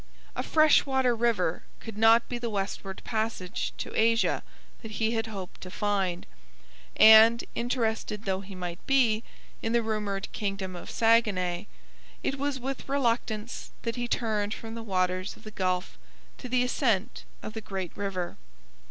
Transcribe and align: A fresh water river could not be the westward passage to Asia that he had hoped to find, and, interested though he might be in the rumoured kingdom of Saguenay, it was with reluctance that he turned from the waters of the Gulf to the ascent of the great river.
A 0.35 0.41
fresh 0.41 0.83
water 0.83 1.15
river 1.15 1.61
could 1.79 1.95
not 1.95 2.27
be 2.27 2.39
the 2.39 2.49
westward 2.49 3.03
passage 3.05 3.71
to 3.77 3.93
Asia 3.95 4.41
that 4.81 4.93
he 4.93 5.11
had 5.11 5.27
hoped 5.27 5.61
to 5.61 5.69
find, 5.69 6.25
and, 6.97 7.43
interested 7.53 8.25
though 8.25 8.41
he 8.41 8.55
might 8.55 8.83
be 8.87 9.23
in 9.61 9.73
the 9.73 9.83
rumoured 9.83 10.27
kingdom 10.31 10.75
of 10.75 10.89
Saguenay, 10.89 11.67
it 12.23 12.39
was 12.39 12.59
with 12.59 12.89
reluctance 12.89 13.69
that 13.83 13.95
he 13.95 14.07
turned 14.07 14.55
from 14.55 14.73
the 14.73 14.81
waters 14.81 15.35
of 15.35 15.43
the 15.43 15.51
Gulf 15.51 15.99
to 16.39 16.49
the 16.49 16.63
ascent 16.63 17.23
of 17.43 17.53
the 17.53 17.61
great 17.61 17.95
river. 17.95 18.37